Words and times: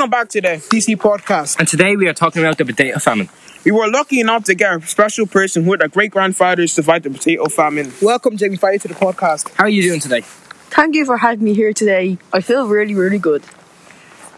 Welcome 0.00 0.10
back 0.12 0.30
to 0.30 0.40
the 0.40 0.48
DC 0.48 0.96
podcast. 0.96 1.58
And 1.58 1.68
today 1.68 1.94
we 1.94 2.08
are 2.08 2.14
talking 2.14 2.42
about 2.42 2.56
the 2.56 2.64
potato 2.64 2.98
famine. 2.98 3.28
We 3.66 3.70
were 3.70 3.86
lucky 3.86 4.18
enough 4.18 4.44
to 4.44 4.54
get 4.54 4.74
a 4.74 4.86
special 4.86 5.26
person 5.26 5.62
who, 5.62 5.72
had 5.72 5.82
a 5.82 5.88
great 5.88 6.10
grandfathers, 6.10 6.72
survived 6.72 7.04
the 7.04 7.10
potato 7.10 7.46
famine. 7.50 7.92
Welcome, 8.00 8.38
Jamie 8.38 8.56
Friday, 8.56 8.78
to 8.78 8.88
the 8.88 8.94
podcast. 8.94 9.54
How 9.56 9.64
are 9.64 9.68
you 9.68 9.82
doing 9.82 10.00
today? 10.00 10.22
Thank 10.70 10.94
you 10.94 11.04
for 11.04 11.18
having 11.18 11.44
me 11.44 11.52
here 11.52 11.74
today. 11.74 12.16
I 12.32 12.40
feel 12.40 12.66
really, 12.66 12.94
really 12.94 13.18
good. 13.18 13.42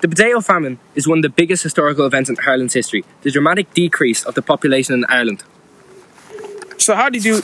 The 0.01 0.09
potato 0.09 0.41
famine 0.41 0.81
is 0.97 1.07
one 1.07 1.19
of 1.19 1.23
the 1.23 1.29
biggest 1.29 1.63
historical 1.63 2.07
events 2.07 2.29
in 2.29 2.37
Ireland's 2.45 2.75
history. 2.75 3.05
The 3.21 3.31
dramatic 3.31 3.73
decrease 3.73 4.25
of 4.25 4.35
the 4.35 4.43
population 4.43 4.97
in 4.97 5.05
Ireland. 5.05 5.45
So, 6.77 6.97
how 6.97 7.09
did 7.09 7.25
you, 7.25 7.41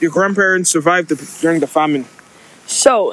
your 0.00 0.10
grandparents, 0.10 0.70
survive 0.70 1.06
the, 1.06 1.14
during 1.40 1.60
the 1.60 1.68
famine? 1.68 2.06
So, 2.66 3.12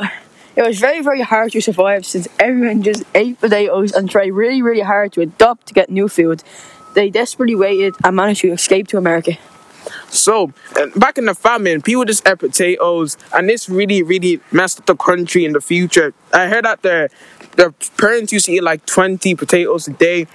it 0.57 0.65
was 0.65 0.79
very, 0.79 1.01
very 1.01 1.21
hard 1.21 1.51
to 1.51 1.61
survive 1.61 2.03
since 2.03 2.27
everyone 2.39 2.81
just 2.81 3.03
ate 3.13 3.39
potatoes 3.39 3.91
and 3.91 4.09
tried 4.09 4.33
really, 4.33 4.63
really 4.63 4.81
hard 4.81 5.13
to 5.13 5.21
adopt 5.21 5.67
to 5.67 5.73
get 5.75 5.91
new 5.91 6.07
food. 6.07 6.43
They 6.95 7.11
desperately 7.11 7.53
waited 7.53 7.93
and 8.03 8.15
managed 8.15 8.41
to 8.41 8.51
escape 8.51 8.87
to 8.87 8.97
America. 8.97 9.37
So, 10.09 10.51
uh, 10.75 10.87
back 10.95 11.19
in 11.19 11.25
the 11.25 11.35
famine, 11.35 11.83
people 11.83 12.05
just 12.05 12.27
ate 12.27 12.39
potatoes, 12.39 13.17
and 13.33 13.47
this 13.47 13.69
really, 13.69 14.01
really 14.01 14.41
messed 14.51 14.79
up 14.79 14.87
the 14.87 14.95
country 14.95 15.45
in 15.45 15.53
the 15.53 15.61
future. 15.61 16.15
I 16.33 16.47
heard 16.47 16.65
that 16.65 16.81
the, 16.81 17.09
the 17.55 17.71
parents 17.99 18.33
used 18.33 18.47
to 18.47 18.53
eat 18.53 18.63
like 18.63 18.83
20 18.87 19.35
potatoes 19.35 19.87
a 19.87 19.93
day. 19.93 20.25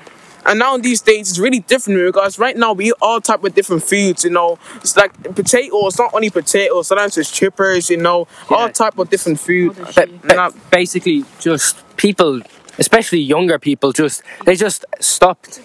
And 0.45 0.59
now 0.59 0.75
in 0.75 0.83
these 0.83 1.01
days 1.01 1.31
it's 1.31 1.39
really 1.39 1.61
different 1.61 2.01
because 2.05 2.39
right 2.39 2.57
now 2.57 2.73
we 2.73 2.89
eat 2.89 2.95
all 3.01 3.21
type 3.21 3.45
of 3.45 3.55
different 3.55 3.83
foods, 3.83 4.25
you 4.25 4.31
know. 4.31 4.59
It's 4.77 4.97
like 4.97 5.13
potatoes, 5.35 5.99
not 5.99 6.13
only 6.15 6.31
potatoes, 6.31 6.89
sometimes 6.89 7.17
it's 7.17 7.31
chippers, 7.31 7.91
you 7.91 7.97
know, 7.97 8.27
all 8.51 8.69
type 8.71 8.99
of 8.99 9.09
different 9.11 9.39
food. 9.39 9.77
Ba- 9.95 10.09
ba- 10.23 10.53
basically, 10.71 11.25
just 11.39 11.77
people, 11.97 12.41
especially 12.79 13.21
younger 13.21 13.59
people, 13.59 13.93
just 13.93 14.23
they 14.45 14.57
just 14.57 14.85
stopped 15.01 15.61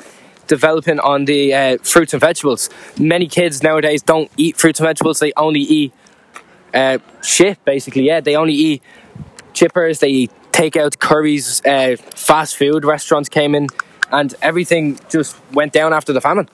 developing 0.48 1.00
on 1.00 1.26
the 1.26 1.54
uh, 1.54 1.78
fruits 1.84 2.14
and 2.14 2.22
vegetables. 2.22 2.70
Many 3.00 3.28
kids 3.28 3.64
nowadays 3.64 4.02
don't 4.02 4.32
eat 4.38 4.58
fruits 4.58 4.80
and 4.80 4.88
vegetables; 4.88 5.20
they 5.20 5.34
only 5.38 5.62
eat 5.62 5.94
uh, 6.74 7.00
shit. 7.24 7.64
Basically, 7.66 8.04
yeah, 8.04 8.20
they 8.22 8.36
only 8.36 8.54
eat 8.54 8.84
chippers. 9.54 10.00
They 10.00 10.10
eat 10.10 10.32
takeout 10.52 11.00
curries. 11.00 11.62
Uh, 11.66 11.96
fast 12.16 12.58
food 12.58 12.86
restaurants 12.86 13.30
came 13.30 13.56
in, 13.56 13.68
and 14.12 14.34
everything 14.42 15.00
just 15.10 15.36
went 15.52 15.74
down 15.74 15.94
after 15.94 16.14
the 16.14 16.22
famine. 16.22 16.50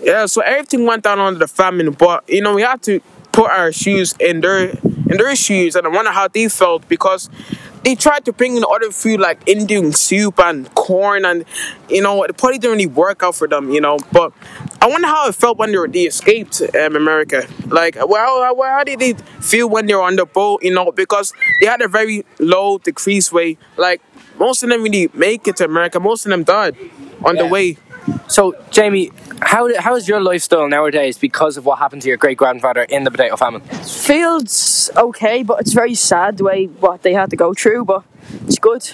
Yeah, 0.00 0.26
so 0.26 0.42
everything 0.42 0.86
went 0.86 1.04
down 1.04 1.18
under 1.18 1.38
the 1.38 1.48
famine, 1.48 1.92
but 1.92 2.28
you 2.28 2.42
know 2.42 2.54
we 2.54 2.62
had 2.62 2.82
to 2.82 3.00
put 3.32 3.50
our 3.50 3.72
shoes 3.72 4.14
in 4.20 4.40
their 4.40 4.70
in 4.70 5.16
their 5.18 5.34
shoes, 5.36 5.76
and 5.76 5.86
I 5.86 5.90
wonder 5.90 6.10
how 6.10 6.28
they 6.28 6.48
felt 6.48 6.88
because 6.88 7.28
they 7.84 7.94
tried 7.94 8.24
to 8.24 8.32
bring 8.32 8.56
in 8.56 8.64
other 8.68 8.90
food 8.90 9.20
like 9.20 9.40
Indian 9.46 9.92
soup 9.92 10.40
and 10.40 10.72
corn, 10.74 11.24
and 11.24 11.44
you 11.88 12.02
know 12.02 12.22
it 12.22 12.36
probably 12.36 12.58
didn't 12.58 12.78
really 12.78 12.86
work 12.86 13.22
out 13.22 13.34
for 13.34 13.46
them, 13.46 13.70
you 13.70 13.80
know. 13.80 13.98
But 14.12 14.32
I 14.80 14.86
wonder 14.88 15.06
how 15.06 15.28
it 15.28 15.34
felt 15.34 15.58
when 15.58 15.72
they, 15.72 15.78
were, 15.78 15.88
they 15.88 16.02
escaped 16.02 16.60
um, 16.74 16.96
America. 16.96 17.46
Like, 17.66 17.96
well, 17.96 18.42
how, 18.42 18.62
how 18.62 18.84
did 18.84 18.98
they 18.98 19.14
feel 19.40 19.68
when 19.68 19.86
they 19.86 19.94
were 19.94 20.02
on 20.02 20.16
the 20.16 20.26
boat, 20.26 20.62
you 20.62 20.74
know? 20.74 20.92
Because 20.92 21.32
they 21.60 21.66
had 21.66 21.80
a 21.82 21.88
very 21.88 22.24
low 22.38 22.78
decrease 22.78 23.32
way. 23.32 23.58
Like 23.76 24.00
most 24.46 24.62
of 24.62 24.68
them 24.68 24.82
really 24.82 25.08
make 25.14 25.48
it 25.48 25.56
to 25.60 25.64
America. 25.64 25.98
Most 25.98 26.26
of 26.26 26.30
them 26.30 26.44
died 26.44 26.76
on 27.24 27.36
the 27.36 27.46
way. 27.46 27.78
So, 28.28 28.42
Jamie, 28.70 29.10
how 29.40 29.62
how 29.80 29.96
is 29.96 30.06
your 30.06 30.20
lifestyle 30.20 30.68
nowadays 30.68 31.16
because 31.18 31.56
of 31.56 31.64
what 31.64 31.78
happened 31.78 32.02
to 32.02 32.08
your 32.08 32.18
great 32.24 32.36
grandfather 32.36 32.82
in 32.96 33.04
the 33.04 33.10
potato 33.10 33.36
famine? 33.36 33.62
Feels 34.10 34.90
okay, 35.06 35.42
but 35.42 35.56
it's 35.62 35.72
very 35.72 35.94
sad 35.94 36.36
the 36.38 36.44
way 36.44 36.66
what 36.84 37.02
they 37.02 37.14
had 37.20 37.30
to 37.30 37.36
go 37.44 37.54
through, 37.54 37.82
but 37.86 38.02
it's 38.46 38.58
good. 38.58 38.84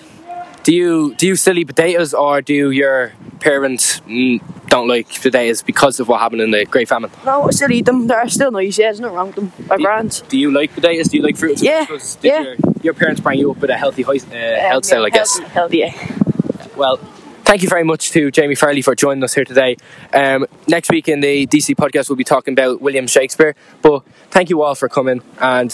Do 0.62 0.72
you 0.80 1.14
do 1.20 1.26
you 1.26 1.36
still 1.36 1.58
eat 1.58 1.68
potatoes, 1.74 2.14
or 2.14 2.42
do 2.42 2.70
your 2.70 3.12
parents 3.40 4.00
mm, 4.00 4.38
don't 4.70 4.88
like 4.88 5.08
potatoes 5.20 5.62
because 5.62 6.00
of 6.00 6.08
what 6.08 6.20
happened 6.20 6.40
in 6.40 6.52
the 6.52 6.64
Great 6.64 6.88
Famine? 6.88 7.10
No, 7.26 7.42
I 7.42 7.50
still 7.50 7.70
eat 7.70 7.84
them. 7.84 8.06
They're 8.06 8.28
still 8.28 8.50
nice, 8.52 8.78
yeah, 8.78 8.86
there's 8.86 9.00
nothing 9.00 9.16
wrong 9.16 9.26
with 9.26 9.36
them. 9.36 9.52
They're 9.66 9.76
Do- 9.76 9.84
grand. 9.84 10.22
Do 10.28 10.38
you 10.38 10.50
like 10.50 10.72
potatoes? 10.72 11.08
Do 11.08 11.18
you 11.18 11.22
like 11.22 11.36
fruits? 11.36 11.62
Yeah. 11.62 11.84
Did 11.86 12.00
yeah. 12.22 12.40
Your, 12.42 12.56
your 12.82 12.94
parents 12.94 13.20
bring 13.20 13.38
you 13.38 13.50
up 13.50 13.58
with 13.58 13.68
a 13.70 13.76
healthy 13.76 14.02
hoi- 14.02 14.16
uh, 14.16 14.60
health 14.60 14.86
style, 14.86 15.04
I 15.04 15.10
guess. 15.10 15.38
Healthy, 15.38 15.80
healthy, 15.82 15.98
yeah. 15.98 16.76
Well, 16.76 16.96
thank 17.44 17.62
you 17.62 17.68
very 17.68 17.84
much 17.84 18.10
to 18.12 18.30
Jamie 18.30 18.54
Farley 18.54 18.80
for 18.80 18.94
joining 18.94 19.24
us 19.24 19.34
here 19.34 19.44
today. 19.44 19.76
Um, 20.14 20.46
next 20.68 20.88
week 20.90 21.08
in 21.08 21.20
the 21.20 21.46
DC 21.48 21.74
podcast, 21.74 22.08
we'll 22.08 22.16
be 22.16 22.24
talking 22.24 22.54
about 22.54 22.80
William 22.80 23.06
Shakespeare. 23.08 23.56
But 23.82 24.04
thank 24.30 24.50
you 24.50 24.62
all 24.62 24.76
for 24.76 24.88
coming, 24.88 25.20
and 25.40 25.72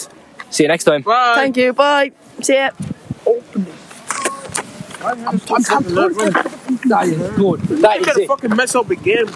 see 0.49 0.63
you 0.63 0.67
next 0.69 0.85
time. 0.85 1.03
Bye. 1.03 1.35
Thank 1.35 1.55
you, 1.57 1.71
bye. 1.73 2.11
See 2.41 2.55
ya. 2.55 2.71
That 6.85 7.07
is 7.07 7.17
good. 7.37 7.61
That 7.61 7.95
You 7.95 8.01
is 8.01 8.05
gotta 8.07 8.21
it. 8.23 8.27
fucking 8.27 8.55
mess 8.55 8.75
up 8.75 8.89
again. 8.89 9.27